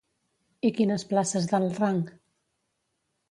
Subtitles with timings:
[0.69, 2.01] I quines places d'alt rang?